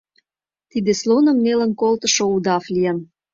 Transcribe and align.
Тиде 0.71 0.91
слоным 1.01 1.37
нелын 1.45 1.71
колтышо 1.81 2.23
удав 2.35 2.63
лийын. 2.73 2.97